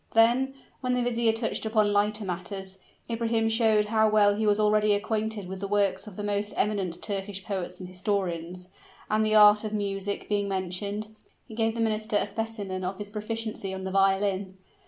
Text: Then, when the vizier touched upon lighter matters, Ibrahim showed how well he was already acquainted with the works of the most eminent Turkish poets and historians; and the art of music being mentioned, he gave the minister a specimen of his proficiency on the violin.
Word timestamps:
Then, 0.15 0.55
when 0.79 0.95
the 0.95 1.03
vizier 1.03 1.31
touched 1.31 1.63
upon 1.63 1.93
lighter 1.93 2.25
matters, 2.25 2.79
Ibrahim 3.07 3.47
showed 3.49 3.85
how 3.85 4.09
well 4.09 4.33
he 4.33 4.47
was 4.47 4.59
already 4.59 4.95
acquainted 4.95 5.47
with 5.47 5.59
the 5.59 5.67
works 5.67 6.07
of 6.07 6.15
the 6.15 6.23
most 6.23 6.55
eminent 6.57 7.03
Turkish 7.03 7.43
poets 7.43 7.79
and 7.79 7.87
historians; 7.87 8.69
and 9.11 9.23
the 9.23 9.35
art 9.35 9.63
of 9.63 9.73
music 9.73 10.27
being 10.27 10.47
mentioned, 10.49 11.09
he 11.45 11.53
gave 11.53 11.75
the 11.75 11.81
minister 11.81 12.15
a 12.15 12.25
specimen 12.25 12.83
of 12.83 12.97
his 12.97 13.11
proficiency 13.11 13.75
on 13.75 13.83
the 13.83 13.91
violin. 13.91 14.57